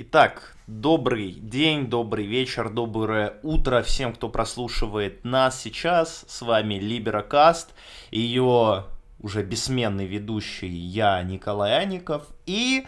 [0.00, 6.24] Итак, добрый день, добрый вечер, доброе утро всем, кто прослушивает нас сейчас.
[6.28, 7.74] С вами Либерокаст,
[8.12, 8.84] ее
[9.18, 12.28] уже бессменный ведущий я, Николай Аников.
[12.46, 12.86] И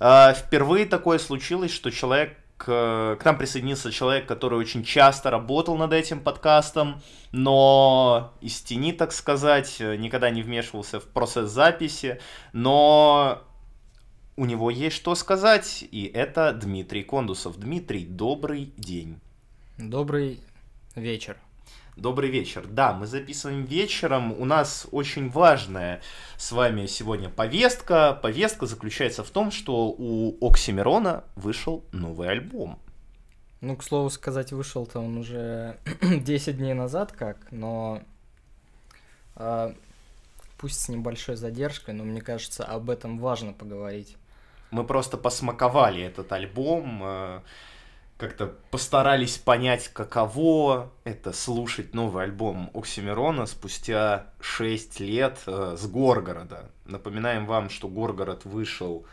[0.00, 5.78] э, впервые такое случилось, что человек к, к нам присоединился человек, который очень часто работал
[5.78, 7.00] над этим подкастом,
[7.32, 12.20] но из тени, так сказать, никогда не вмешивался в процесс записи,
[12.52, 13.44] но
[14.40, 17.58] у него есть что сказать, и это Дмитрий Кондусов.
[17.58, 19.20] Дмитрий, добрый день.
[19.76, 20.40] Добрый
[20.94, 21.36] вечер.
[21.94, 22.66] Добрый вечер.
[22.66, 24.32] Да, мы записываем вечером.
[24.32, 26.00] У нас очень важная
[26.38, 28.18] с вами сегодня повестка.
[28.22, 32.78] Повестка заключается в том, что у Оксимирона вышел новый альбом.
[33.60, 38.00] Ну, к слову сказать, вышел-то он уже 10 дней назад как, но
[39.36, 39.74] э,
[40.56, 44.16] пусть с небольшой задержкой, но мне кажется, об этом важно поговорить.
[44.70, 47.40] Мы просто посмаковали этот альбом, э,
[48.20, 56.70] как-то постарались понять, каково это слушать новый альбом Оксимирона спустя 6 лет э, с Горгорода.
[56.84, 59.06] Напоминаем вам, что Горгород вышел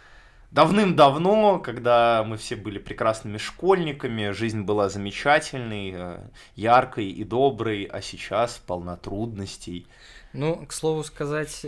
[0.51, 6.19] давным-давно, когда мы все были прекрасными школьниками, жизнь была замечательной, э,
[6.55, 9.87] яркой и доброй, а сейчас полна трудностей.
[10.33, 11.65] Ну, к слову сказать,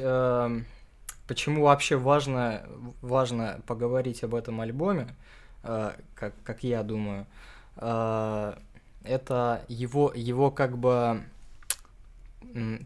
[1.29, 2.63] почему вообще важно,
[3.01, 5.15] важно поговорить об этом альбоме,
[5.61, 7.27] э, как, как я думаю,
[7.77, 8.53] э,
[9.03, 11.23] это его, его как бы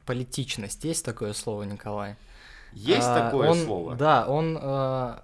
[0.05, 0.83] политичность.
[0.83, 2.17] Есть такое слово, Николай?
[2.73, 3.95] Есть а, такое он, слово?
[3.95, 5.15] Да, он э,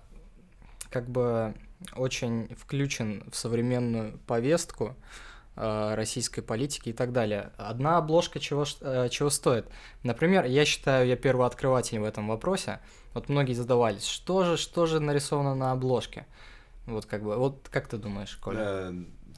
[0.89, 1.53] как бы
[1.95, 4.95] очень включен в современную повестку.
[5.61, 7.51] Э, российской политики и так далее.
[7.57, 9.65] Одна обложка чего, э, чего стоит?
[10.03, 12.79] Например, я считаю, я первооткрыватель в этом вопросе.
[13.13, 16.25] Вот многие задавались, что же, что же нарисовано на обложке?
[16.85, 18.59] Вот как бы, вот как ты думаешь, Коля?
[18.59, 18.93] Э,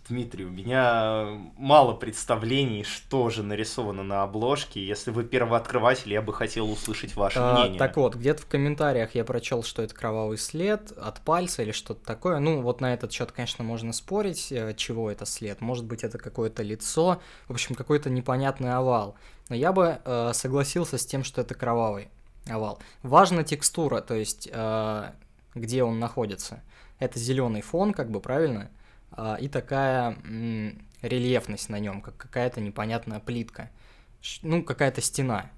[0.09, 4.85] Дмитрий, у меня мало представлений, что же нарисовано на обложке.
[4.85, 7.79] Если вы первооткрыватель, я бы хотел услышать ваше а, мнение.
[7.79, 12.03] Так вот, где-то в комментариях я прочел, что это кровавый след от пальца или что-то
[12.03, 12.39] такое.
[12.39, 15.61] Ну, вот на этот счет, конечно, можно спорить, э, чего это след.
[15.61, 19.15] Может быть, это какое-то лицо, в общем, какой-то непонятный овал.
[19.49, 22.09] Но я бы э, согласился с тем, что это кровавый
[22.47, 22.79] овал.
[23.03, 25.11] Важна текстура, то есть э,
[25.55, 26.61] где он находится.
[26.99, 28.69] Это зеленый фон, как бы правильно
[29.11, 30.17] а, и такая
[31.01, 33.69] рельефность на нем, как какая-то непонятная плитка.
[34.43, 35.49] Ну, какая-то стена.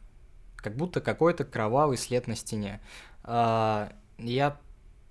[0.56, 2.82] Как будто какой-то кровавый след на стене.
[3.24, 4.58] А, я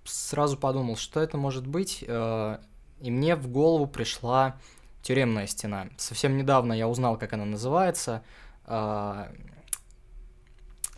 [0.05, 2.61] сразу подумал, что это может быть, а,
[3.01, 4.57] и мне в голову пришла
[5.03, 5.89] тюремная стена.
[5.99, 8.23] Совсем недавно я узнал, как она называется.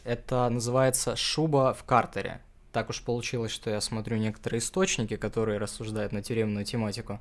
[0.05, 2.41] Это называется шуба в картере
[2.75, 7.21] так уж получилось, что я смотрю некоторые источники, которые рассуждают на тюремную тематику.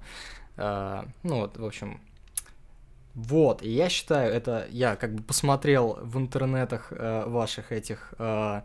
[0.57, 2.01] Uh, ну вот, в общем,
[3.13, 8.63] вот, и я считаю, это я как бы посмотрел в интернетах uh, ваших этих, uh,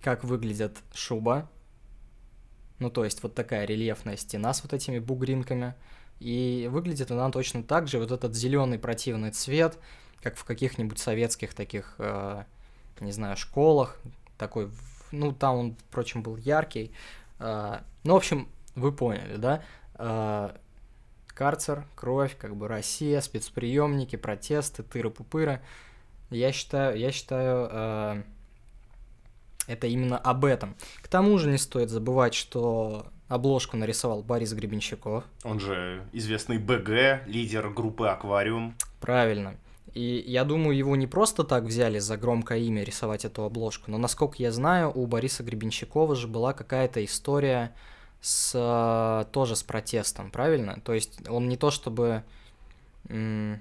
[0.00, 1.48] как выглядит шуба.
[2.78, 5.74] Ну, то есть вот такая рельефная стена с вот этими бугринками.
[6.20, 9.78] И выглядит она точно так же, вот этот зеленый противный цвет,
[10.22, 11.96] как в каких-нибудь советских таких,
[13.02, 13.98] не знаю, школах,
[14.38, 14.70] такой
[15.12, 16.90] ну, там он, впрочем, был яркий.
[17.38, 19.62] А, ну, в общем, вы поняли, да?
[19.94, 20.56] А,
[21.28, 25.60] карцер, кровь, как бы Россия, спецприемники, протесты, тыры-пупыры.
[26.30, 28.22] Я считаю, я считаю, а,
[29.66, 30.74] это именно об этом.
[31.02, 35.24] К тому же не стоит забывать, что обложку нарисовал Борис Гребенщиков.
[35.44, 38.74] Он же известный БГ, лидер группы «Аквариум».
[39.00, 39.56] Правильно.
[39.94, 43.98] И я думаю, его не просто так взяли за громкое имя рисовать эту обложку, но,
[43.98, 47.74] насколько я знаю, у Бориса Гребенщикова же была какая-то история
[48.22, 50.80] с э, тоже с протестом, правильно?
[50.84, 52.22] То есть он не то чтобы,
[53.08, 53.58] не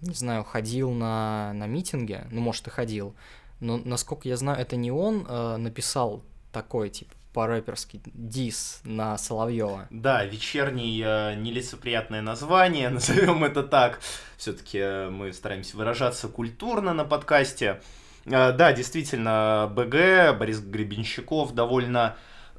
[0.00, 3.14] знаю, ходил на, на митинге, ну, может, и ходил,
[3.60, 6.22] но, насколько я знаю, это не он э, написал
[6.52, 9.86] такой, типа, по-рэперски дис на Соловьева.
[9.90, 14.00] Да, вечерний э, нелицеприятное название, назовем это так.
[14.36, 17.80] Все-таки э, мы стараемся выражаться культурно на подкасте.
[18.26, 22.16] Э, да, действительно, БГ, Борис Гребенщиков довольно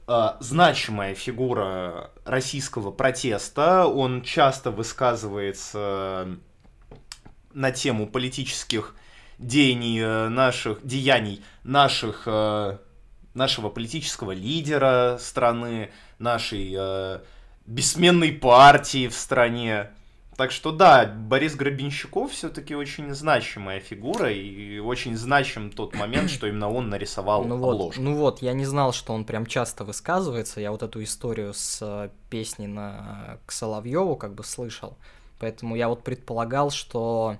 [0.07, 3.85] э, значимая фигура российского протеста.
[3.87, 6.37] Он часто высказывается
[7.53, 8.95] на тему политических
[9.37, 12.77] деяний э, наших, деяний наших э,
[13.33, 17.19] нашего политического лидера страны, нашей э,
[17.65, 19.91] бессменной партии в стране.
[20.37, 26.47] Так что да, Борис Грабенщиков все-таки очень значимая фигура, и очень значим тот момент, что
[26.47, 27.99] именно он нарисовал ну обложку.
[28.01, 31.53] Вот, ну вот, я не знал, что он прям часто высказывается, я вот эту историю
[31.53, 34.97] с э, песней на, к Соловьеву как бы слышал,
[35.37, 37.37] поэтому я вот предполагал, что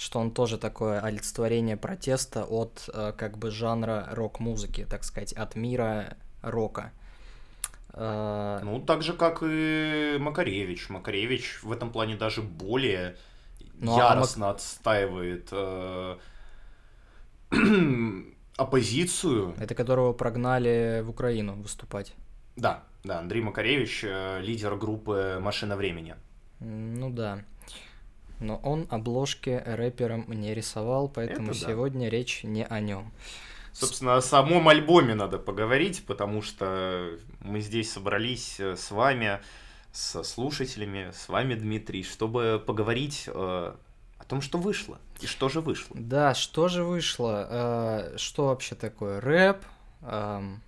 [0.00, 5.56] что он тоже такое олицетворение протеста от э, как бы жанра рок-музыки, так сказать, от
[5.56, 6.92] мира рока.
[7.92, 10.88] Э, ну, так же, как и Макаревич.
[10.88, 13.16] Макаревич в этом плане даже более
[13.74, 14.56] ну, яростно а Мак...
[14.56, 16.16] отстаивает э,
[18.56, 19.54] оппозицию.
[19.58, 22.14] Это которого прогнали в Украину выступать.
[22.56, 26.14] Да, да, Андрей Макаревич, э, лидер группы «Машина времени».
[26.60, 27.44] Ну да.
[28.40, 32.10] Но он обложки рэпером не рисовал, поэтому Это сегодня да.
[32.10, 33.12] речь не о нем.
[33.72, 39.40] Собственно, о самом альбоме надо поговорить, потому что мы здесь собрались э, с вами,
[39.92, 44.98] с слушателями, с вами, Дмитрий, чтобы поговорить э, о том, что вышло.
[45.20, 45.96] И что же вышло?
[45.98, 47.46] Да, что же вышло?
[47.48, 49.58] Э, что вообще такое рэп?
[50.02, 50.62] Эм,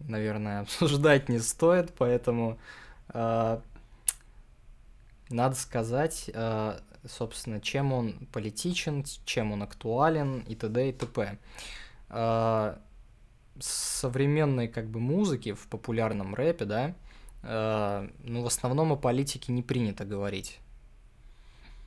[0.00, 2.58] наверное, обсуждать не стоит, поэтому
[5.28, 6.30] надо сказать,
[7.06, 10.90] собственно, чем он политичен, чем он актуален и т.д.
[10.90, 11.38] и т.п
[12.10, 12.76] э,
[13.58, 16.94] современной как бы музыки в популярном рэпе, да,
[17.42, 20.58] э, ну, в основном о политике не принято говорить.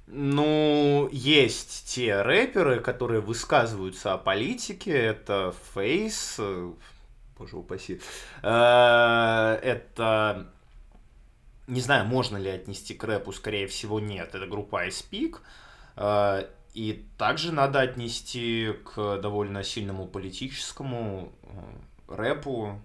[0.08, 6.40] Ну, есть те рэперы, которые высказываются о политике, это Фейс,
[7.38, 8.02] боже упаси,
[8.42, 10.53] э, это,
[11.68, 15.38] не знаю, можно ли отнести к рэпу, скорее всего, нет, это группа I Speak,
[15.96, 22.82] э, и также надо отнести к довольно сильному политическому э, рэпу.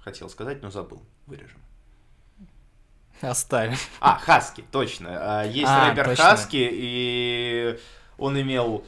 [0.00, 1.02] Хотел сказать, но забыл.
[1.26, 1.60] Вырежем.
[3.20, 3.76] Оставим.
[4.00, 5.40] А, Хаски, точно.
[5.40, 6.24] А, есть а, рэпер точно.
[6.24, 7.78] Хаски, и
[8.18, 8.84] он имел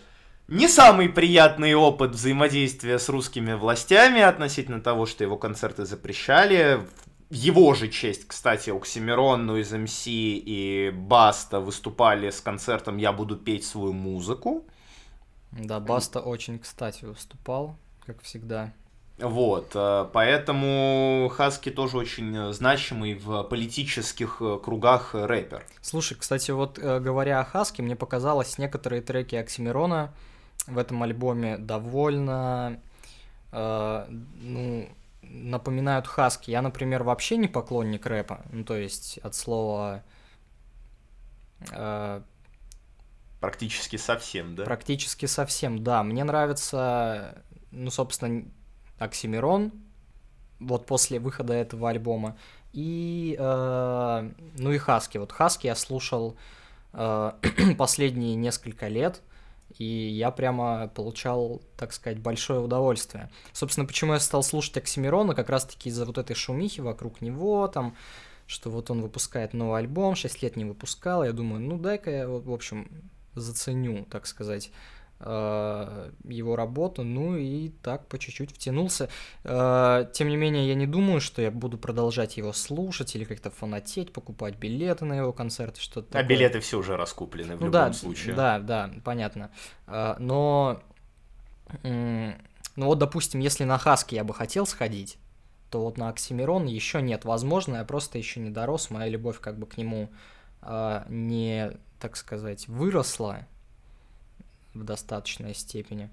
[0.49, 6.87] не самый приятный опыт взаимодействия с русскими властями относительно того, что его концерты запрещали
[7.30, 13.36] его же честь, кстати, Оксимирон, ну из МС и Баста выступали с концертом «Я буду
[13.36, 14.64] петь свою музыку».
[15.52, 17.76] Да, Баста очень, кстати, выступал,
[18.06, 18.72] как всегда.
[19.19, 25.64] Вот, э, поэтому Хаски тоже очень значимый в политических э, кругах рэпер.
[25.80, 30.14] Слушай, кстати, вот э, говоря о Хаске, мне показалось, некоторые треки Оксимирона
[30.69, 32.80] в этом альбоме довольно,
[33.50, 34.06] э,
[34.40, 34.88] ну,
[35.30, 36.50] напоминают хаски.
[36.50, 38.42] Я, например, вообще не поклонник рэпа.
[38.52, 40.04] Ну, то есть от слова...
[41.72, 42.22] Э,
[43.40, 44.64] практически совсем, да?
[44.64, 46.02] Практически совсем, да.
[46.02, 48.44] Мне нравится, ну, собственно,
[48.98, 49.72] Оксимирон,
[50.60, 52.36] вот после выхода этого альбома.
[52.72, 55.19] И, э, ну и Хаски.
[55.19, 56.36] Вот Хаски я слушал
[56.92, 57.32] э,
[57.78, 59.22] последние несколько лет
[59.76, 63.31] и я прямо получал, так сказать, большое удовольствие.
[63.53, 67.97] Собственно, почему я стал слушать Оксимирона, как раз-таки из-за вот этой шумихи вокруг него, там,
[68.47, 72.29] что вот он выпускает новый альбом, 6 лет не выпускал, я думаю, ну дай-ка я,
[72.29, 72.88] в общем,
[73.35, 74.70] заценю, так сказать,
[75.20, 79.09] его работу, ну и так по чуть-чуть втянулся.
[79.43, 83.50] Э, тем не менее, я не думаю, что я буду продолжать его слушать или как-то
[83.50, 86.29] фанатеть, покупать билеты на его концерты, что-то А такое.
[86.29, 88.35] билеты все уже раскуплены в ну, любом да, случае.
[88.37, 89.50] Да, да, понятно.
[89.88, 90.81] Э, но,
[91.82, 92.37] ну
[92.76, 95.19] вот, допустим, если на Хаски я бы хотел сходить,
[95.71, 97.25] то вот на Оксимирон еще нет.
[97.25, 100.11] Возможно, я просто еще не дорос, моя любовь как бы к нему
[101.09, 103.47] не, так сказать, выросла,
[104.78, 106.11] в достаточной степени.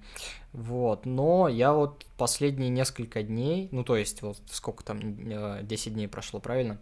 [0.53, 5.00] Вот, но я вот последние несколько дней, ну то есть вот сколько там,
[5.65, 6.79] 10 э, дней прошло, правильно?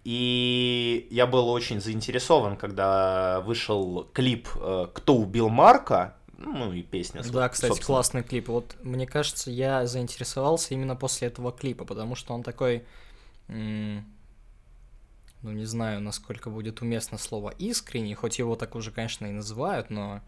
[0.04, 7.22] И я был очень заинтересован, когда вышел клип э, «Кто убил Марка», ну и песня.
[7.24, 7.86] Да, кстати, собственно.
[7.86, 8.50] классный клип.
[8.50, 12.84] Вот мне кажется, я заинтересовался именно после этого клипа, потому что он такой,
[13.48, 14.04] ну
[15.42, 20.22] не знаю, насколько будет уместно слово искренний, хоть его так уже, конечно, и называют, но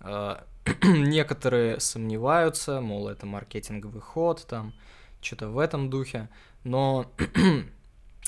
[0.00, 0.36] э,
[0.82, 4.72] некоторые сомневаются, мол, это маркетинговый ход, там
[5.20, 6.28] что-то в этом духе,
[6.64, 7.06] но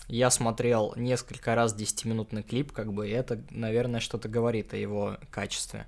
[0.08, 5.86] я смотрел несколько раз 10-минутный клип, как бы, это, наверное, что-то говорит о его качестве.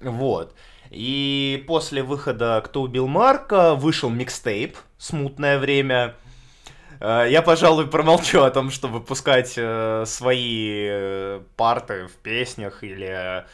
[0.00, 0.54] Вот.
[0.90, 6.14] И после выхода «Кто убил Марка» вышел микстейп «Смутное время».
[7.00, 13.44] Э, я, пожалуй, промолчу о том, чтобы выпускать э, свои э, парты в песнях или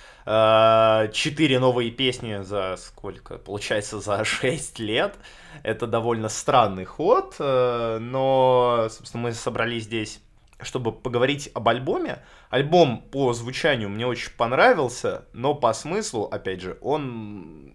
[1.14, 3.38] четыре новые песни за сколько?
[3.38, 5.14] Получается, за 6 лет.
[5.62, 10.20] Это довольно странный ход, но, собственно, мы собрались здесь
[10.60, 12.22] чтобы поговорить об альбоме.
[12.50, 17.74] Альбом по звучанию мне очень понравился, но по смыслу, опять же, он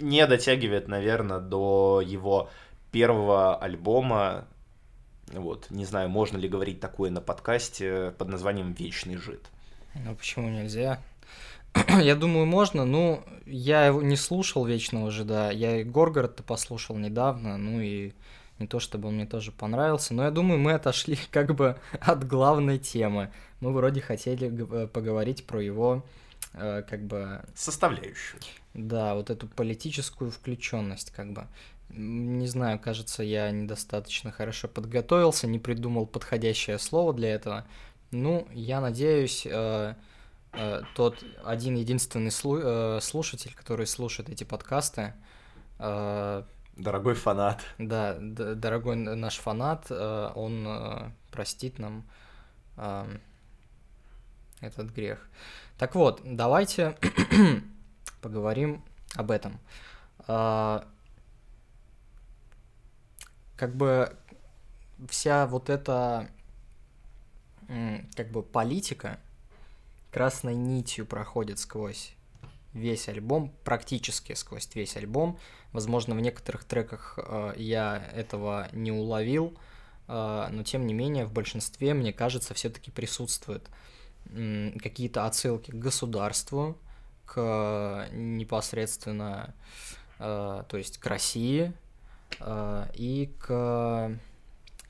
[0.00, 2.48] не дотягивает, наверное, до его
[2.90, 4.48] первого альбома.
[5.28, 9.50] Вот, не знаю, можно ли говорить такое на подкасте под названием «Вечный жид».
[9.94, 11.00] Ну, почему нельзя?
[12.00, 12.84] я думаю, можно.
[12.84, 15.50] Ну, я его не слушал «Вечного жида».
[15.50, 18.12] Я и Горгород-то послушал недавно, ну и
[18.58, 22.26] не то чтобы он мне тоже понравился, но я думаю, мы отошли как бы от
[22.26, 23.32] главной темы.
[23.60, 26.04] Мы вроде хотели э, поговорить про его
[26.54, 27.42] э, как бы...
[27.54, 28.40] Составляющую.
[28.74, 31.46] Да, вот эту политическую включенность как бы.
[31.90, 37.66] Не знаю, кажется, я недостаточно хорошо подготовился, не придумал подходящее слово для этого.
[38.10, 39.94] Ну, я надеюсь, э,
[40.52, 45.14] э, тот один единственный слу э, слушатель, который слушает эти подкасты,
[45.78, 46.42] э,
[46.76, 47.60] Дорогой фанат.
[47.78, 52.04] Да, дорогой наш фанат, э, он э, простит нам
[52.78, 53.18] э,
[54.60, 55.28] этот грех.
[55.76, 56.96] Так вот, давайте
[58.22, 58.82] поговорим
[59.16, 59.58] об этом.
[60.26, 60.86] Как
[63.58, 64.16] бы
[65.08, 66.28] вся вот эта
[68.14, 69.18] как бы политика
[70.12, 72.14] красной нитью проходит сквозь
[72.74, 75.38] весь альбом, практически сквозь весь альбом.
[75.72, 79.58] Возможно, в некоторых треках э, я этого не уловил,
[80.08, 83.68] э, но тем не менее в большинстве, мне кажется, все-таки присутствуют
[84.26, 86.78] э, какие-то отсылки к государству,
[87.24, 89.54] к непосредственно,
[90.18, 91.72] э, то есть к России
[92.40, 94.18] э, и к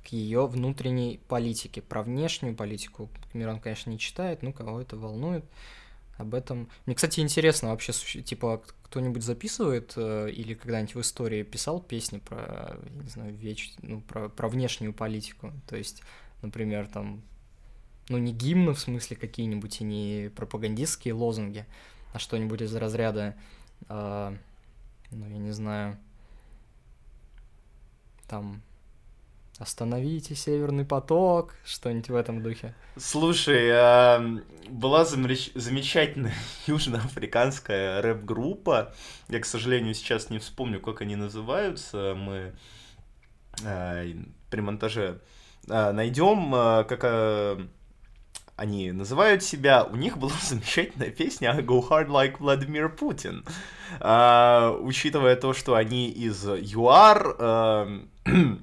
[0.05, 1.83] к ее внутренней политике.
[1.83, 5.45] Про внешнюю политику Мирон, конечно, не читает, ну, кого это волнует
[6.19, 6.69] об этом.
[6.87, 12.77] Мне, кстати, интересно вообще, типа, кто-нибудь записывает э, или когда-нибудь в истории писал песни про,
[12.91, 13.75] не знаю, веч...
[13.83, 15.53] ну, про, про внешнюю политику?
[15.67, 16.03] То есть,
[16.43, 17.23] например, там,
[18.09, 21.65] ну, не гимны в смысле какие-нибудь и не пропагандистские лозунги,
[22.13, 23.37] а что-нибудь из разряда,
[23.89, 24.37] э,
[25.11, 25.99] ну, я не знаю,
[28.29, 28.63] там,
[29.59, 32.75] Остановите Северный поток, что-нибудь в этом духе.
[32.97, 36.35] Слушай, а, была замечательная
[36.67, 38.95] южноафриканская рэп-группа.
[39.29, 42.15] Я, к сожалению, сейчас не вспомню, как они называются.
[42.17, 42.55] Мы
[43.65, 44.05] а,
[44.51, 45.21] при монтаже
[45.69, 46.51] а, найдем,
[46.87, 47.69] как
[48.57, 49.85] они называют себя.
[49.85, 53.45] У них была замечательная песня Go Hard Like Vladimir Putin.
[54.83, 58.09] Учитывая то, что они из ЮАР,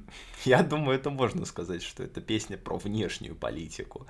[0.45, 4.07] Я думаю, это можно сказать, что это песня про внешнюю политику.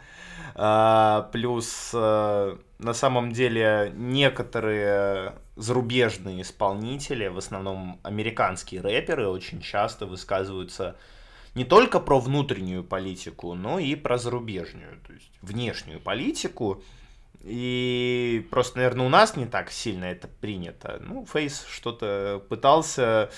[0.55, 10.05] А, плюс, а, на самом деле, некоторые зарубежные исполнители, в основном американские рэперы, очень часто
[10.05, 10.95] высказываются
[11.55, 16.83] не только про внутреннюю политику, но и про зарубежную, то есть внешнюю политику.
[17.41, 21.01] И просто, наверное, у нас не так сильно это принято.
[21.01, 23.29] Ну, Фейс что-то пытался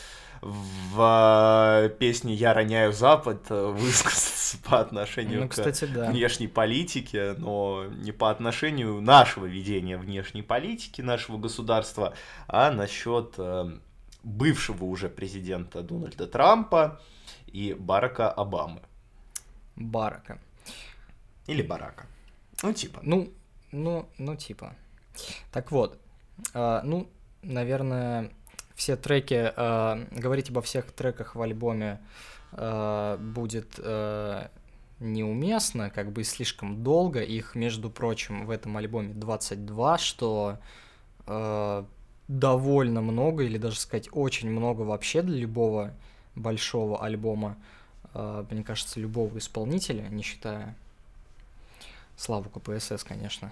[0.42, 6.10] в э, песне «Я роняю Запад» высказаться по отношению ну, кстати, к да.
[6.10, 12.14] внешней политике, но не по отношению нашего ведения внешней политики, нашего государства,
[12.48, 13.78] а насчет э,
[14.24, 17.00] бывшего уже президента Дональда Трампа
[17.48, 18.82] и Барака Обамы.
[19.76, 20.40] Барака.
[21.48, 22.06] Или Барака.
[22.64, 23.00] Ну, типа.
[23.04, 23.32] Ну,
[23.72, 24.76] ну, ну, типа.
[25.52, 26.00] Так вот,
[26.54, 27.08] э, ну,
[27.42, 28.32] наверное,
[28.76, 32.00] все треки, э, говорить обо всех треках в альбоме
[32.52, 34.48] э, будет э,
[35.00, 37.22] неуместно, как бы слишком долго.
[37.22, 40.58] Их, между прочим, в этом альбоме 22, что
[41.28, 41.84] э,
[42.28, 45.94] довольно много, или даже сказать очень много вообще для любого
[46.36, 47.58] большого альбома.
[48.14, 50.76] Э, мне кажется, любого исполнителя, не считая
[52.18, 53.52] Славу КПСС, конечно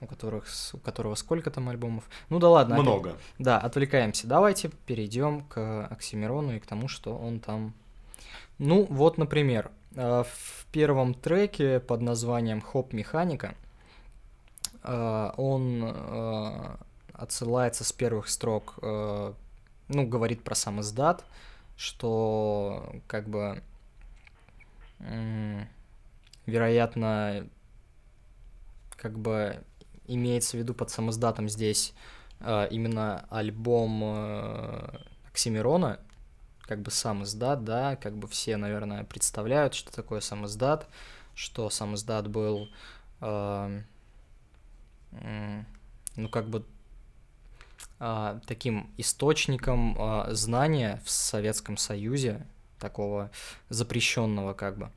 [0.00, 2.08] у которых у которого сколько там альбомов.
[2.28, 2.76] Ну да ладно.
[2.80, 3.10] Много.
[3.10, 4.26] Опять, да, отвлекаемся.
[4.26, 7.74] Давайте перейдем к Оксимирону и к тому, что он там.
[8.58, 13.54] Ну вот, например, э, в первом треке под названием Хоп Механика
[14.82, 16.76] э, он э,
[17.12, 21.24] отсылается с первых строк, ну, говорит про сам издат,
[21.76, 23.60] что как бы
[26.46, 27.48] вероятно,
[28.96, 29.64] как бы
[30.08, 31.94] имеется в виду под самоздатом здесь
[32.40, 34.02] именно альбом
[35.28, 36.00] Оксимирона,
[36.68, 37.24] как бы сам
[37.56, 40.46] да, как бы все, наверное, представляют, что такое сам
[41.34, 41.96] что сам
[42.28, 42.68] был,
[43.20, 43.82] э,
[45.12, 45.62] э,
[46.16, 46.64] ну, как бы
[48.00, 52.46] э, таким источником э, знания в Советском Союзе,
[52.78, 53.30] такого
[53.70, 54.90] запрещенного, как бы, э,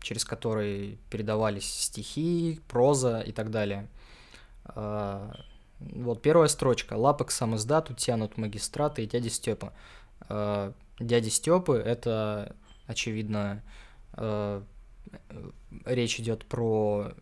[0.00, 3.88] через который передавались стихи, проза и так далее.
[4.74, 5.32] Э,
[5.80, 6.94] вот первая строчка.
[6.94, 9.72] Лапы к самоздату тянут магистраты и дяди Степа.
[10.28, 12.54] Э, дяди Степы это,
[12.86, 13.62] очевидно,
[15.86, 17.12] речь идет про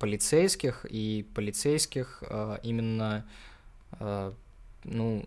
[0.00, 2.24] полицейских, и полицейских
[2.64, 3.24] именно,
[4.82, 5.24] ну,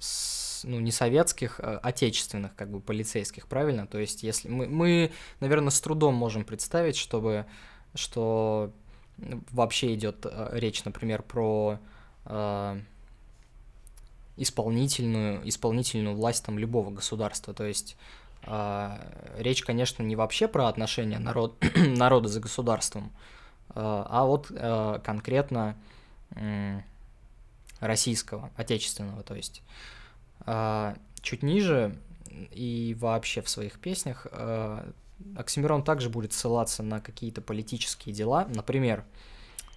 [0.00, 3.86] с, ну, не советских, а отечественных, как бы, полицейских, правильно?
[3.86, 7.46] То есть, если мы, мы, наверное, с трудом можем представить, чтобы,
[7.94, 8.72] что
[9.16, 11.78] вообще идет речь, например, про
[12.24, 12.80] э,
[14.40, 17.52] исполнительную, исполнительную власть там любого государства.
[17.52, 17.96] То есть
[18.44, 18.96] э,
[19.36, 23.12] речь, конечно, не вообще про отношения народ, народа за государством,
[23.68, 25.76] э, а вот э, конкретно
[27.80, 29.24] российского, отечественного.
[29.24, 29.62] То есть
[31.22, 31.96] чуть ниже
[32.50, 34.92] и вообще в своих песнях э,
[35.36, 38.46] Оксимирон также будет ссылаться на какие-то политические дела.
[38.54, 39.04] Например,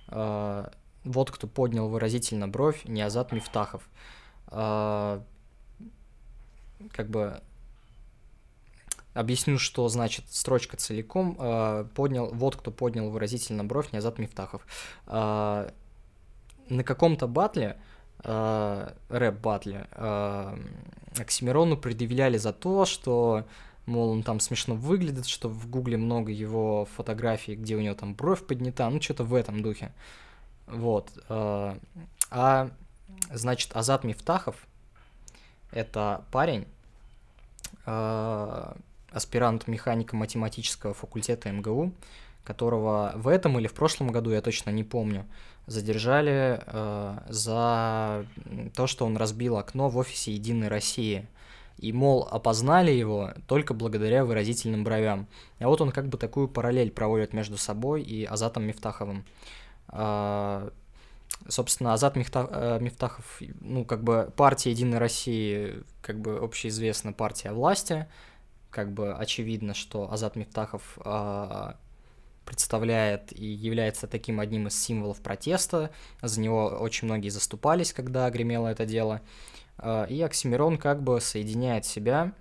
[0.07, 0.67] э,
[1.03, 3.87] вот кто поднял выразительно бровь, не Азат Мифтахов.
[4.47, 5.23] А,
[6.91, 7.41] как бы
[9.13, 11.35] объясню, что значит строчка целиком.
[11.39, 14.65] А, поднял, вот кто поднял выразительно бровь, не Азат Мифтахов.
[15.07, 15.73] А,
[16.69, 17.77] на каком-то батле,
[18.23, 20.57] рэп-батле, а,
[21.17, 23.45] Оксимирону предъявляли за то, что
[23.85, 28.13] мол, он там смешно выглядит, что в гугле много его фотографий, где у него там
[28.13, 29.91] бровь поднята, ну, что-то в этом духе.
[30.67, 31.11] Вот.
[31.29, 31.75] Э,
[32.31, 32.69] а,
[33.31, 34.55] значит, Азат Мифтахов–
[35.71, 36.65] это парень,
[37.85, 38.73] э,
[39.11, 41.91] аспирант механика математического факультета МГУ,
[42.43, 45.25] которого в этом или в прошлом году, я точно не помню,
[45.65, 48.25] задержали э, за
[48.75, 51.27] то, что он разбил окно в офисе Единой России.
[51.77, 55.27] И, мол, опознали его только благодаря выразительным бровям.
[55.59, 59.25] А вот он как бы такую параллель проводит между собой и Азатом Мифтаховым.
[59.87, 60.71] А,
[61.47, 68.07] собственно, Азат э, Мифтахов, ну, как бы партия Единой России, как бы общеизвестна партия власти,
[68.69, 71.77] как бы очевидно, что Азат Мифтахов а,
[72.45, 75.91] представляет и является таким одним из символов протеста.
[76.21, 79.21] За него очень многие заступались, когда гремело это дело.
[79.77, 82.33] А, и Оксимирон как бы соединяет себя,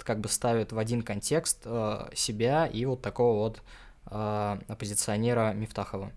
[0.00, 1.66] как бы ставит в один контекст
[2.14, 3.62] себя и вот такого вот
[4.10, 6.10] оппозиционера Мифтахова.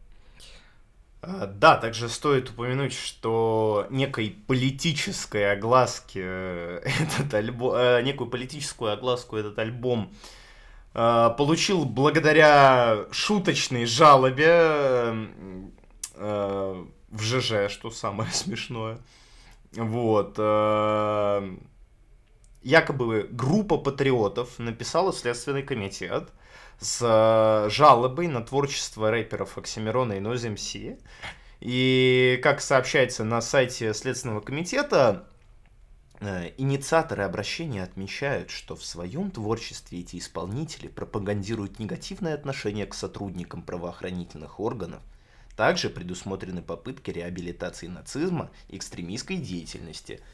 [1.22, 9.38] Да, также стоит упомянуть, что некой политической огласки э, этот альбом, э, некую политическую огласку
[9.38, 10.41] этот альбом э,
[10.94, 15.30] получил благодаря шуточной жалобе
[16.16, 18.98] в ЖЖ, что самое смешное.
[19.74, 20.38] Вот.
[22.62, 26.30] Якобы группа патриотов написала Следственный комитет,
[26.82, 31.00] с э, жалобой на творчество рэперов Оксимирона и Noise MC.
[31.60, 35.31] И, как сообщается на сайте Следственного комитета, э,
[36.58, 44.60] Инициаторы обращения отмечают, что в своем творчестве эти исполнители пропагандируют негативное отношение к сотрудникам правоохранительных
[44.60, 45.02] органов.
[45.56, 50.22] Также предусмотрены попытки реабилитации нацизма и экстремистской деятельности–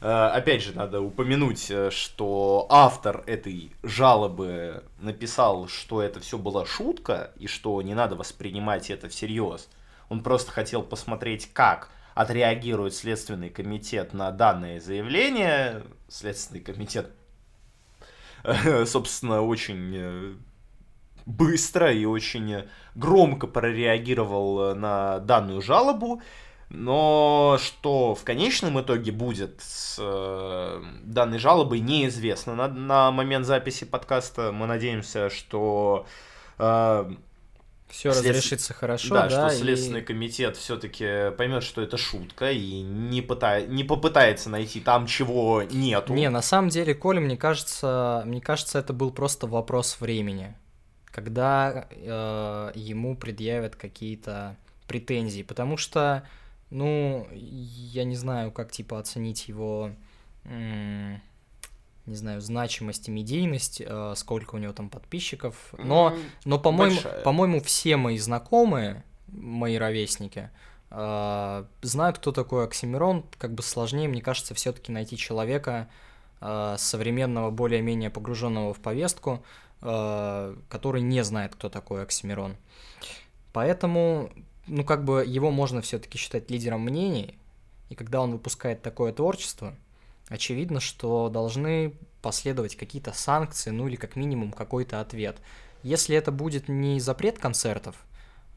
[0.00, 6.64] Э, опять же, надо упомянуть, э, что автор этой жалобы написал, что это все была
[6.64, 9.68] шутка, и что не надо воспринимать это всерьез.
[10.08, 15.82] Он просто хотел посмотреть, как отреагирует Следственный комитет на данное заявление.
[16.08, 17.10] Следственный комитет
[18.86, 20.38] собственно, очень
[21.26, 26.22] быстро и очень громко прореагировал на данную жалобу.
[26.70, 32.54] Но что в конечном итоге будет с э, данной жалобой, неизвестно.
[32.54, 36.06] На, на момент записи подкаста мы надеемся, что
[36.58, 37.10] э,
[37.90, 38.26] все След...
[38.26, 43.62] разрешится хорошо, да, да что Следственный комитет все-таки поймет, что это шутка и не, пыта...
[43.62, 46.14] не попытается найти там, чего нету.
[46.14, 50.54] Не, на самом деле, Коля, мне кажется, мне кажется, это был просто вопрос времени,
[51.06, 56.24] когда э, ему предъявят какие-то претензии, потому что
[56.70, 59.90] ну, я не знаю, как, типа, оценить его,
[62.10, 65.54] не знаю, значимость и медийность, э, сколько у него там подписчиков.
[65.78, 70.50] Но, но по-моему, по-моему, все мои знакомые, мои ровесники,
[70.90, 73.24] э, знают, кто такой Оксимирон.
[73.38, 75.88] Как бы сложнее, мне кажется, все-таки найти человека
[76.40, 79.42] э, современного, более-менее погруженного в повестку,
[79.80, 82.58] который не знает, кто такой Оксимирон.
[83.54, 84.30] Поэтому
[84.66, 87.38] ну, как бы его можно все-таки считать лидером мнений,
[87.88, 89.74] и когда он выпускает такое творчество,
[90.30, 95.38] очевидно, что должны последовать какие-то санкции, ну или как минимум какой-то ответ.
[95.82, 97.96] Если это будет не запрет концертов,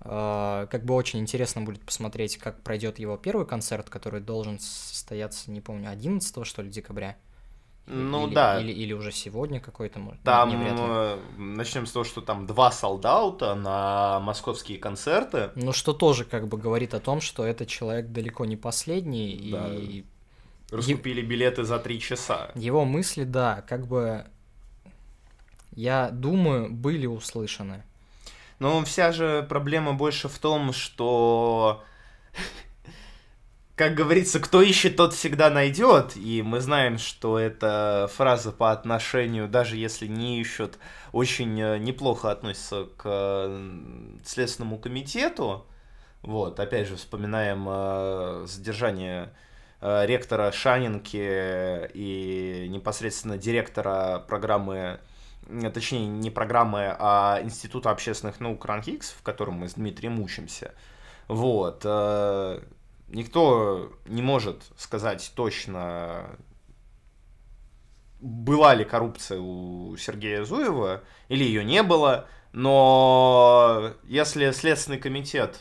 [0.01, 5.51] э, как бы очень интересно будет посмотреть, как пройдет его первый концерт, который должен состояться,
[5.51, 7.17] не помню, 11 что ли декабря.
[7.85, 8.61] Ну или, да.
[8.61, 12.71] Или, или уже сегодня какой-то, может Там не э, начнем с того, что там два
[12.71, 15.51] солдата на московские концерты.
[15.55, 19.49] Ну, что тоже как бы говорит о том, что этот человек далеко не последний.
[19.51, 19.67] Да.
[19.73, 20.05] И...
[20.73, 22.51] Раскупили билеты за три часа.
[22.55, 24.25] Его мысли, да, как бы,
[25.75, 27.83] я думаю, были услышаны.
[28.59, 31.83] Но вся же проблема больше в том, что
[33.75, 36.15] как говорится, кто ищет, тот всегда найдет.
[36.15, 40.77] И мы знаем, что эта фраза по отношению, даже если не ищут,
[41.11, 43.49] очень э, неплохо относится к
[44.23, 45.65] Следственному комитету.
[46.21, 49.29] Вот, опять же, вспоминаем э, задержание э,
[49.83, 54.99] ректора Шанинки и непосредственно директора программы,
[55.73, 60.73] точнее, не программы, а Института общественных наук РАНХИКС, в котором мы с Дмитрием учимся.
[61.27, 61.81] Вот.
[61.83, 62.61] Э,
[63.09, 66.29] никто не может сказать точно,
[68.19, 75.59] была ли коррупция у Сергея Зуева или ее не было, но если Следственный комитет,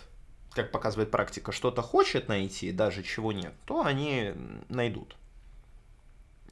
[0.54, 4.32] как показывает практика, что-то хочет найти, даже чего нет, то они
[4.68, 5.16] найдут.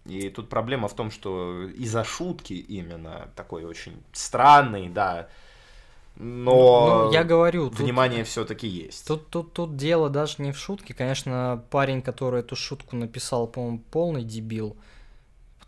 [0.07, 5.29] И тут проблема в том, что из-за шутки именно такой очень странный, да,
[6.17, 9.07] но ну, я говорю, внимание все-таки есть.
[9.07, 10.93] Тут, тут, тут дело даже не в шутке.
[10.93, 14.77] Конечно, парень, который эту шутку написал, по-моему, полный дебил.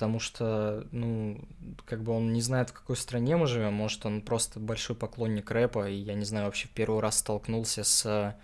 [0.02, 1.40] Потому что, ну,
[1.84, 3.74] как бы он не знает, в какой стране мы живем.
[3.74, 7.84] Может, он просто большой поклонник рэпа, и я не знаю, вообще в первый раз столкнулся
[7.84, 8.36] с,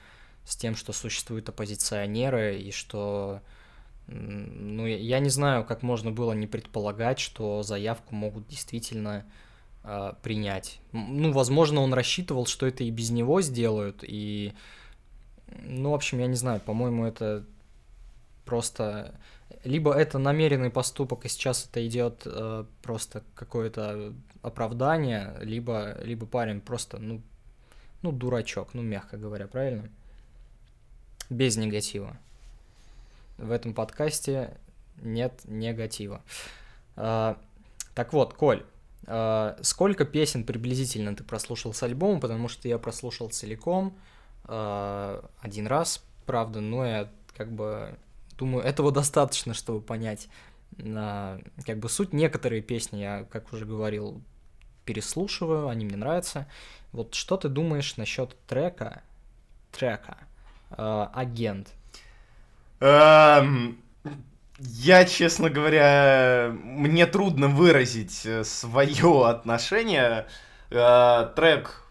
[0.44, 3.40] с тем, что существуют оппозиционеры, и что
[4.06, 9.26] ну, я не знаю, как можно было не предполагать, что заявку могут действительно
[9.82, 10.78] э, принять.
[10.92, 14.52] Ну, возможно, он рассчитывал, что это и без него сделают, и,
[15.64, 17.44] ну, в общем, я не знаю, по-моему, это
[18.44, 19.18] просто
[19.64, 26.60] либо это намеренный поступок, и сейчас это идет э, просто какое-то оправдание, либо, либо парень
[26.60, 27.22] просто, ну,
[28.02, 29.88] ну, дурачок, ну, мягко говоря, правильно?
[31.30, 32.16] Без негатива.
[33.36, 34.56] В этом подкасте
[35.02, 36.22] нет негатива.
[36.96, 37.34] Э,
[37.94, 38.64] так вот, Коль,
[39.04, 43.96] Uh, сколько песен приблизительно ты прослушал с альбома, потому что я прослушал целиком
[44.44, 47.96] uh, один раз, правда, но я как бы
[48.38, 50.28] думаю, этого достаточно, чтобы понять
[50.76, 52.12] uh, как бы суть.
[52.12, 54.22] Некоторые песни я, как уже говорил,
[54.84, 56.46] переслушиваю, они мне нравятся.
[56.92, 59.02] Вот что ты думаешь насчет трека,
[59.72, 60.18] трека
[60.70, 61.68] «Агент»?
[62.80, 63.76] Um
[64.60, 70.26] я, честно говоря, мне трудно выразить э, свое отношение.
[70.70, 71.87] Э, трек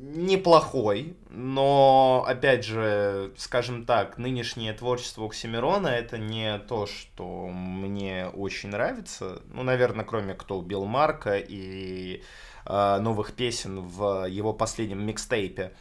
[0.00, 8.70] неплохой, но, опять же, скажем так, нынешнее творчество Оксимирона это не то, что мне очень
[8.70, 9.42] нравится.
[9.52, 12.22] Ну, наверное, кроме кто убил Марка и
[12.64, 15.72] э, новых песен в его последнем микстейпе.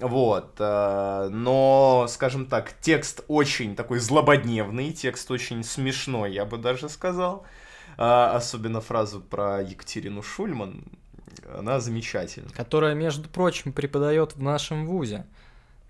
[0.00, 6.88] Вот, э, но, скажем так, текст очень такой злободневный, текст очень смешной, я бы даже
[6.88, 7.46] сказал.
[7.96, 10.84] Э, особенно фразу про Екатерину Шульман,
[11.56, 12.50] она замечательна.
[12.50, 15.26] Которая, между прочим, преподает в нашем вузе,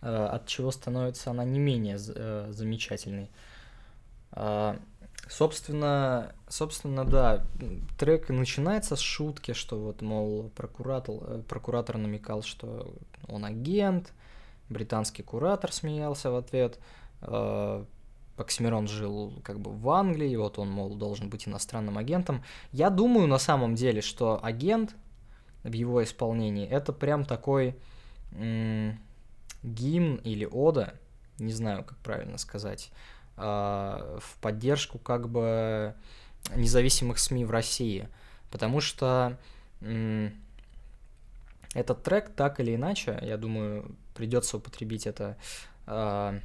[0.01, 3.31] э, от чего становится она не менее замечательной.
[5.29, 7.45] Собственно, собственно, да,
[7.99, 12.95] трек начинается с шутки, что вот, мол, прокуратор, э, прокуратор намекал, что
[13.29, 14.13] он агент,
[14.69, 16.79] британский куратор смеялся в ответ,
[17.23, 17.85] э,
[18.37, 22.43] Оксимирон жил как бы в Англии, вот он, мол, должен быть иностранным агентом.
[22.73, 24.97] Я думаю на самом деле, что агент
[25.63, 27.77] в его исполнении это прям такой
[28.33, 28.99] м-
[29.63, 30.95] гимн или ода,
[31.39, 32.91] не знаю, как правильно сказать,
[33.37, 33.41] э,
[34.21, 35.95] в поддержку как бы
[36.57, 38.09] независимых СМИ в России.
[38.51, 39.39] Потому что
[39.81, 40.35] м-
[41.75, 45.37] этот трек так или иначе, я думаю, придется употребить это
[45.87, 46.41] э,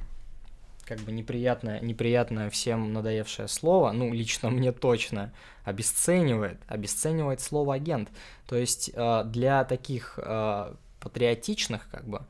[0.88, 5.32] как бы неприятное, неприятное всем надоевшее слово, ну, лично мне точно,
[5.64, 8.08] обесценивает, обесценивает слово агент.
[8.46, 12.22] То есть э, для таких э, патриотичных, как бы,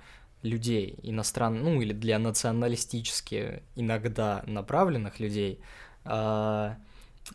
[0.42, 5.60] людей, иностранных, ну, или для националистически иногда направленных людей,
[6.04, 6.74] э,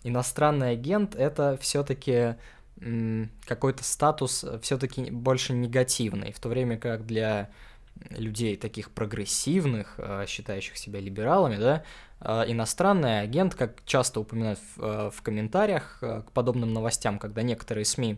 [0.03, 2.35] иностранный агент это все-таки
[3.45, 7.49] какой-то статус все-таки больше негативный, в то время как для
[8.09, 11.83] людей таких прогрессивных, э, считающих себя либералами, да,
[12.19, 17.85] э, иностранный агент, как часто упоминают в, э, в комментариях к подобным новостям, когда некоторые
[17.85, 18.17] СМИ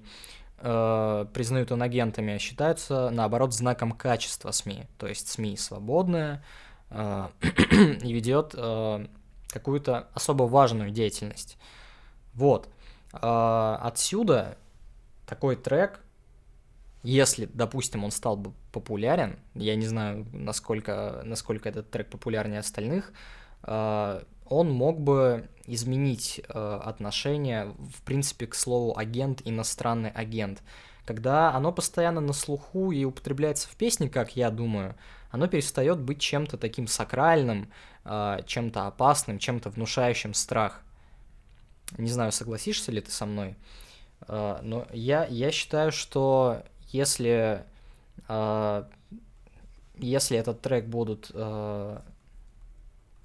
[0.58, 4.86] признают инагентами, считаются, наоборот, знаком качества СМИ.
[4.98, 6.46] То есть СМИ свободная
[6.90, 8.56] и ведет
[9.50, 11.58] какую-то особо важную деятельность.
[12.34, 12.70] Вот.
[13.12, 14.58] Отсюда
[15.28, 16.00] такой трек
[17.06, 23.14] если, допустим, он стал бы популярен, я не знаю, насколько, насколько этот трек популярнее остальных,
[23.64, 30.62] э, он мог бы изменить э, отношение, в принципе, к слову агент, иностранный агент.
[31.06, 34.96] Когда оно постоянно на слуху и употребляется в песне, как я думаю,
[35.32, 37.72] оно перестает быть чем-то таким сакральным,
[38.04, 40.82] э, чем-то опасным, чем-то внушающим страх.
[41.98, 43.56] Не знаю, согласишься ли ты со мной,
[44.28, 47.64] но я, я считаю, что если,
[49.98, 52.00] если этот трек будут э,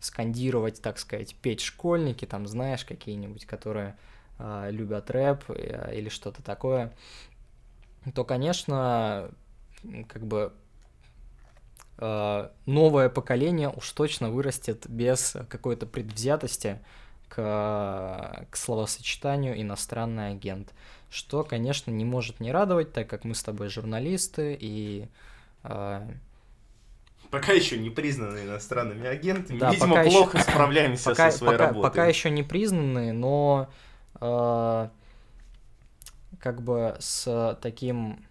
[0.00, 3.96] скандировать, так сказать, петь школьники, там, знаешь, какие-нибудь, которые
[4.38, 6.92] э, любят рэп э, или что-то такое,
[8.14, 9.30] то, конечно,
[10.08, 10.52] как бы
[12.64, 16.78] новое поколение уж точно вырастет без какой-то предвзятости
[17.28, 20.72] к, к словосочетанию иностранный агент
[21.10, 25.08] что, конечно, не может не радовать, так как мы с тобой журналисты и...
[25.64, 26.08] Э...
[27.30, 30.50] Пока еще не признанные иностранными агентами, да, видимо, пока плохо еще...
[30.50, 31.88] справляемся пока, со своей пока, работой.
[31.90, 33.68] Пока еще не признанные, но
[34.20, 34.88] э,
[36.40, 38.24] как бы с таким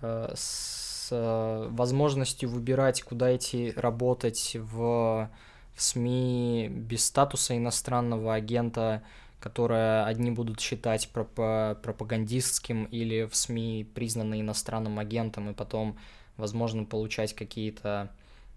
[0.00, 5.30] э, с возможностью выбирать, куда идти работать в,
[5.74, 9.02] в СМИ без статуса иностранного агента,
[9.46, 15.96] которое одни будут считать пропагандистским или в СМИ признанные иностранным агентом, и потом,
[16.36, 18.10] возможно, получать какие-то,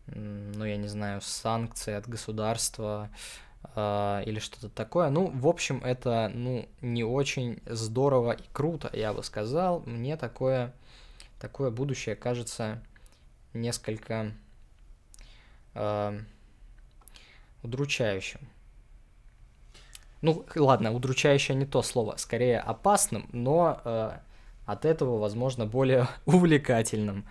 [0.07, 3.11] ну, я не знаю, санкции от государства
[3.75, 5.11] э, или что-то такое.
[5.11, 9.83] Ну, в общем, это, ну, не очень здорово и круто, я бы сказал.
[9.85, 10.73] Мне такое,
[11.39, 12.81] такое будущее кажется
[13.53, 14.31] несколько
[15.75, 16.19] э,
[17.61, 18.39] удручающим.
[20.21, 24.11] Ну, ладно, удручающее не то слово, скорее опасным, но э,
[24.65, 27.25] от этого, возможно, более увлекательным.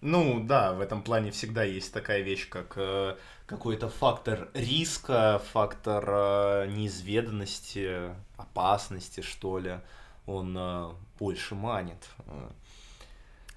[0.00, 3.16] Ну да, в этом плане всегда есть такая вещь, как э,
[3.46, 9.78] какой-то фактор риска, фактор э, неизведанности, опасности, что ли.
[10.26, 12.08] Он э, больше манит.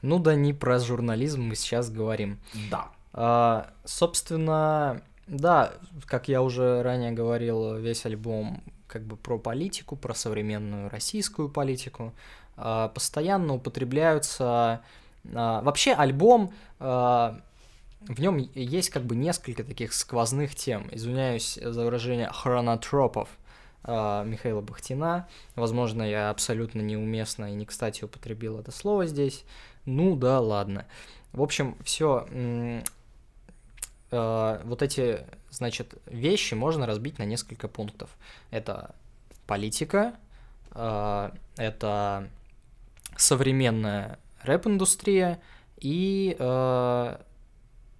[0.02, 2.40] Ну да, не про журнализм мы сейчас говорим.
[2.70, 2.90] Да.
[3.14, 5.74] А, собственно, да,
[6.06, 12.14] как я уже ранее говорил, весь альбом как бы про политику, про современную российскую политику.
[12.58, 14.82] А, постоянно употребляются...
[15.34, 17.42] А, вообще альбом а,
[18.02, 20.88] в нем есть как бы несколько таких сквозных тем.
[20.92, 23.30] Извиняюсь за выражение хронотропов
[23.84, 25.28] Михаила Бахтина.
[25.56, 29.44] Возможно, я абсолютно неуместно и не кстати употребил это слово здесь.
[29.86, 30.86] Ну да, ладно.
[31.34, 32.28] В общем, все
[34.12, 38.10] э, вот эти, значит, вещи можно разбить на несколько пунктов.
[38.52, 38.96] Это
[39.48, 40.15] политика,
[40.72, 42.30] э, это
[43.18, 45.39] современная рэп-индустрия
[45.80, 47.18] и э,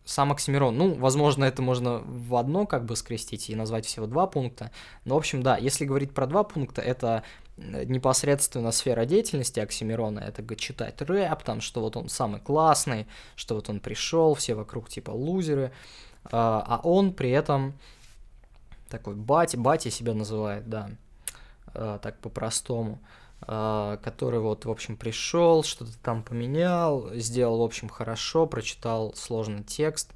[0.06, 0.78] сам Оксимирон.
[0.78, 4.72] Ну, возможно, это можно в одно как бы скрестить и назвать всего два пункта.
[5.04, 7.24] Но, в общем, да, если говорить про два пункта, это
[7.58, 13.70] непосредственно сфера деятельности Оксимирона, это читать рэп, там, что вот он самый классный, что вот
[13.70, 15.72] он пришел, все вокруг типа лузеры.
[16.32, 17.74] а он при этом
[18.90, 20.90] такой батя, батя себя называет, да,
[21.74, 23.00] так по-простому,
[23.40, 30.12] который вот, в общем, пришел, что-то там поменял, сделал, в общем, хорошо, прочитал сложный текст,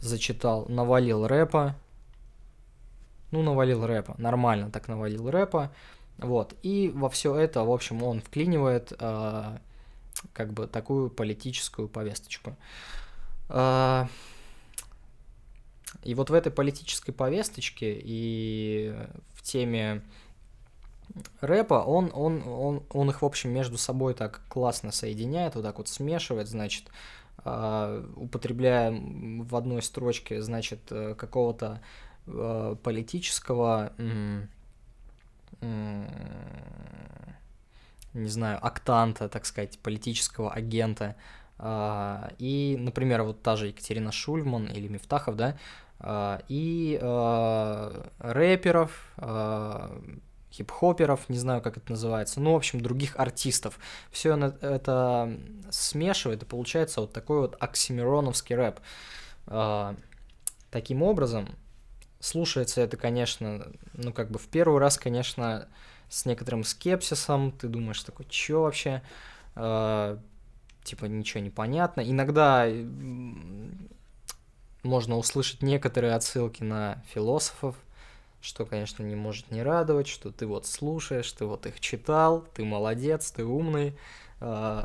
[0.00, 1.76] зачитал, навалил рэпа,
[3.30, 5.72] ну, навалил рэпа, нормально так навалил рэпа,
[6.18, 9.58] вот, и во все это, в общем, он вклинивает э,
[10.32, 12.56] как бы такую политическую повесточку.
[13.48, 14.06] Э,
[16.02, 18.94] и вот в этой политической повесточке и
[19.32, 20.02] в теме
[21.40, 25.78] рэпа, он, он, он, он их, в общем, между собой так классно соединяет, вот так
[25.78, 26.84] вот смешивает, значит,
[27.44, 31.80] э, употребляя в одной строчке, значит, э, какого-то
[32.26, 34.46] э, политического, э,
[38.14, 41.16] не знаю, актанта, так сказать, политического агента.
[41.58, 45.56] Э, и, например, вот та же Екатерина Шульман или Мифтахов, да,
[46.00, 49.12] э, и э, рэперов,
[50.52, 53.78] хип-хоперов, не знаю, как это называется, ну, в общем, других артистов.
[54.12, 55.36] Все это
[55.70, 58.78] смешивает, и получается вот такой вот оксимироновский рэп.
[60.70, 61.48] Таким образом,
[62.24, 65.68] слушается это, конечно, ну, как бы в первый раз, конечно,
[66.08, 69.02] с некоторым скепсисом, ты думаешь такой, чё вообще,
[69.54, 72.00] типа, ничего не понятно.
[72.00, 72.66] Иногда
[74.82, 77.76] можно услышать некоторые отсылки на философов,
[78.40, 82.64] что, конечно, не может не радовать, что ты вот слушаешь, ты вот их читал, ты
[82.64, 83.96] молодец, ты умный,
[84.40, 84.84] э,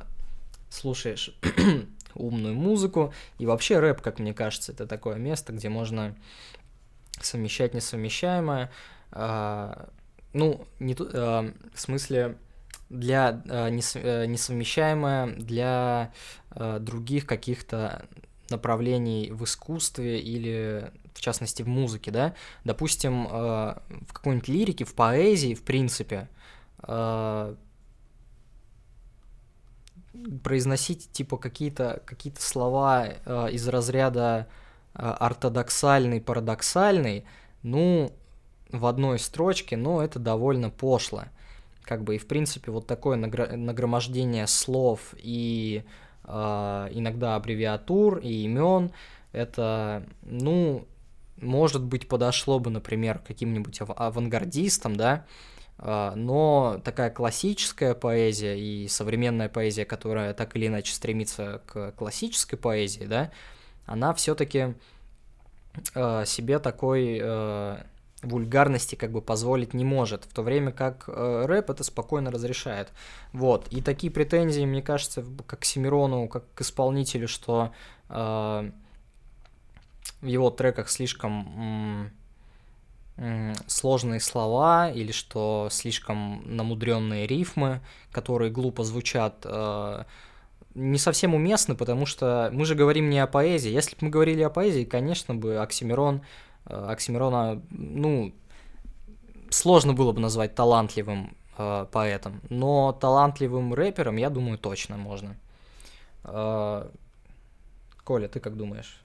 [0.69, 1.36] слушаешь
[2.15, 3.13] умную музыку.
[3.38, 6.15] И вообще рэп, как мне кажется, это такое место, где можно
[7.21, 8.71] совмещать несовмещаемое.
[9.12, 9.88] Э,
[10.34, 12.38] ну, не э, в смысле
[12.89, 16.12] для нес, э, несовмещаемое для
[16.51, 18.05] э, других каких-то
[18.49, 24.95] направлений в искусстве или в частности в музыке, да, допустим, э, в какой-нибудь лирике, в
[24.95, 26.29] поэзии, в принципе,
[30.43, 33.08] произносить типа какие-то какие слова
[33.49, 34.47] из разряда
[34.99, 37.25] ортодоксальный, парадоксальный,
[37.63, 38.12] ну,
[38.71, 41.23] в одной строчке, но это довольно пошло.
[41.83, 45.83] Как бы и в принципе вот такое нагромождение слов и
[46.23, 46.29] э,
[46.91, 48.91] иногда аббревиатур и имен,
[49.31, 50.88] это, ну,
[51.38, 55.25] может быть, подошло бы, например, каким-нибудь ав- авангардистам, да,
[55.77, 62.57] а, но такая классическая поэзия и современная поэзия, которая так или иначе стремится к классической
[62.57, 63.31] поэзии, да,
[63.89, 64.75] она все-таки
[65.95, 67.78] э, себе такой э,
[68.21, 72.89] вульгарности как бы позволить не может, в то время как э, рэп это спокойно разрешает.
[73.34, 73.67] Вот.
[73.69, 77.71] И такие претензии, мне кажется, как к Семирону, как к исполнителю, что
[78.10, 78.71] э,
[80.21, 82.12] в его треках слишком
[83.67, 87.82] сложные слова или что слишком намудренные рифмы,
[88.13, 90.04] которые глупо звучат, э,
[90.79, 93.71] не совсем уместны, потому что мы же говорим не о поэзии.
[93.71, 96.21] Если бы мы говорили о поэзии, конечно бы Оксимирон,
[96.65, 98.33] э, Оксимирона, ну,
[99.49, 105.35] сложно было бы назвать талантливым э, поэтом, но талантливым рэпером, я думаю, точно можно.
[108.03, 109.01] Коля, ты как думаешь?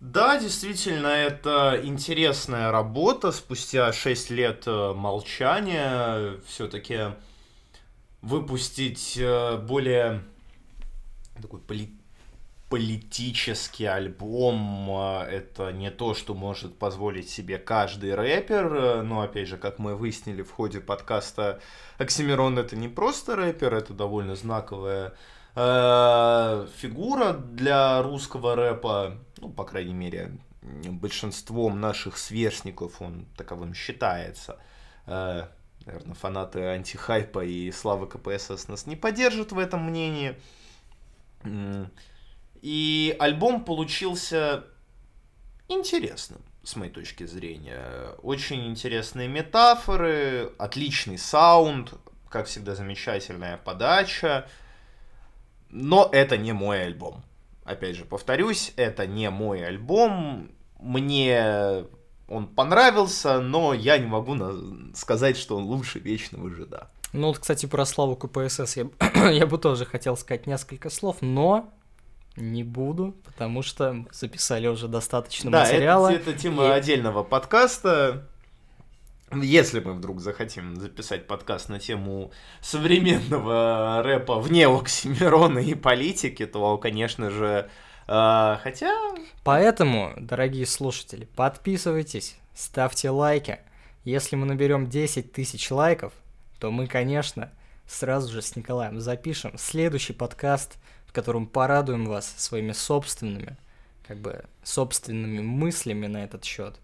[0.00, 3.32] Да, действительно, это интересная работа.
[3.32, 7.14] Спустя 6 лет э, молчания все-таки
[8.20, 10.22] выпустить э, более
[11.42, 11.98] такой поли
[12.68, 19.56] политический альбом э, это не то, что может позволить себе каждый рэпер, но опять же,
[19.56, 21.60] как мы выяснили в ходе подкаста,
[21.98, 25.14] Оксимирон это не просто рэпер, это довольно знаковая
[25.54, 34.58] э, фигура для русского рэпа, ну, по крайней мере, большинством наших сверстников он таковым считается.
[35.06, 35.44] Э,
[35.84, 40.36] наверное, фанаты антихайпа и славы КПСС нас не поддержат в этом мнении.
[42.62, 44.64] И альбом получился
[45.68, 48.10] интересным, с моей точки зрения.
[48.22, 51.94] Очень интересные метафоры, отличный саунд,
[52.28, 54.48] как всегда замечательная подача.
[55.70, 57.22] Но это не мой альбом.
[57.64, 60.50] Опять же, повторюсь, это не мой альбом.
[60.78, 61.86] Мне
[62.28, 64.36] он понравился, но я не могу
[64.94, 66.90] сказать, что он лучше вечного жида.
[67.16, 68.88] Ну вот, кстати, про славу КПСС я,
[69.30, 71.72] я бы тоже хотел сказать несколько слов, но
[72.36, 76.12] не буду, потому что записали уже достаточно да, материала.
[76.12, 76.70] Это, это тема и...
[76.70, 78.28] отдельного подкаста.
[79.32, 86.76] Если мы вдруг захотим записать подкаст на тему современного рэпа вне Оксимирона и политики, то,
[86.76, 87.68] конечно же,
[88.06, 88.92] А, хотя...
[89.42, 93.58] Поэтому, дорогие слушатели, подписывайтесь, ставьте лайки.
[94.04, 96.12] Если мы наберем 10 тысяч лайков,
[96.58, 97.50] то мы, конечно,
[97.86, 103.56] сразу же с Николаем запишем следующий подкаст, в котором порадуем вас своими собственными,
[104.06, 106.76] как бы, собственными мыслями на этот счет,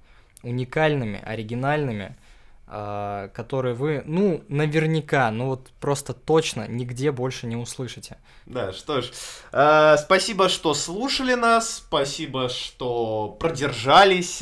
[0.42, 2.16] уникальными, оригинальными,
[2.74, 8.16] а, которые вы, ну, наверняка, ну вот просто точно нигде больше не услышите.
[8.46, 9.10] Да, что ж,
[9.52, 14.40] э, спасибо, что слушали нас, спасибо, что продержались,